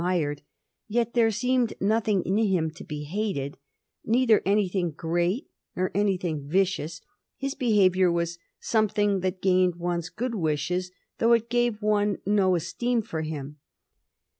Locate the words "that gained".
9.19-9.75